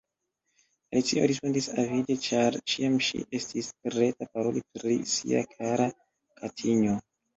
[0.93, 5.89] Alicio respondis avide, ĉar ĉiam ŝi estis preta paroli pri sia kara
[6.41, 6.97] katinjo.